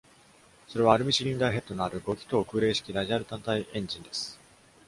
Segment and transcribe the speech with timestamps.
[0.67, 4.39] それはアルミシリンダーヘッドのある五気筒空冷式ラジアル単体エンジンです。